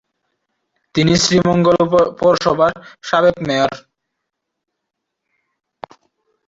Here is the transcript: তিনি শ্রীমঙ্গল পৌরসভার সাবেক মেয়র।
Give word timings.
তিনি 0.95 1.13
শ্রীমঙ্গল 1.23 1.77
পৌরসভার 2.19 2.73
সাবেক 3.07 3.35
মেয়র। 3.47 3.73